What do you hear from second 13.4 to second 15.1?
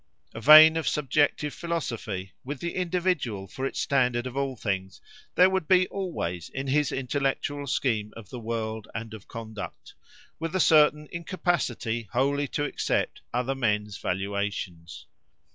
men's valuations.